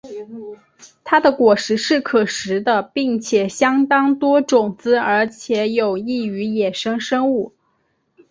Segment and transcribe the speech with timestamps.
[1.03, 7.53] 它的果实是可食的并且相当多种子而且有益于野生生物。